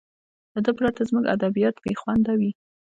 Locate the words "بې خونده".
1.83-2.33